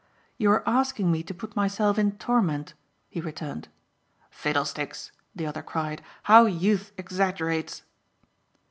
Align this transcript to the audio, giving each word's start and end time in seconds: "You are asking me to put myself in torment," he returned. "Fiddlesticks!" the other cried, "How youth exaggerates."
"You 0.39 0.49
are 0.49 0.67
asking 0.67 1.11
me 1.11 1.21
to 1.21 1.31
put 1.31 1.55
myself 1.55 1.99
in 1.99 2.13
torment," 2.13 2.73
he 3.07 3.21
returned. 3.21 3.67
"Fiddlesticks!" 4.31 5.11
the 5.35 5.45
other 5.45 5.61
cried, 5.61 6.01
"How 6.23 6.47
youth 6.47 6.91
exaggerates." 6.97 7.83